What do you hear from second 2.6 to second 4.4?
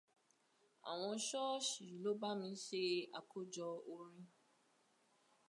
ṣe àkójọ orin.